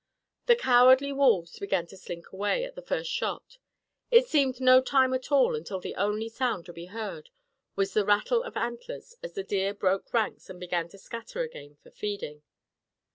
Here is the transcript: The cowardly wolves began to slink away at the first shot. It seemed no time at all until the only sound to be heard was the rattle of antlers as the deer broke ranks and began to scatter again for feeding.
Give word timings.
The 0.47 0.55
cowardly 0.55 1.13
wolves 1.13 1.59
began 1.59 1.85
to 1.85 1.95
slink 1.95 2.33
away 2.33 2.63
at 2.63 2.73
the 2.73 2.81
first 2.81 3.11
shot. 3.11 3.59
It 4.09 4.25
seemed 4.27 4.59
no 4.59 4.81
time 4.81 5.13
at 5.13 5.31
all 5.31 5.55
until 5.55 5.79
the 5.79 5.93
only 5.93 6.27
sound 6.27 6.65
to 6.65 6.73
be 6.73 6.87
heard 6.87 7.29
was 7.75 7.93
the 7.93 8.03
rattle 8.03 8.41
of 8.41 8.57
antlers 8.57 9.13
as 9.21 9.33
the 9.33 9.43
deer 9.43 9.75
broke 9.75 10.11
ranks 10.11 10.49
and 10.49 10.59
began 10.59 10.89
to 10.89 10.97
scatter 10.97 11.41
again 11.41 11.77
for 11.83 11.91
feeding. 11.91 12.41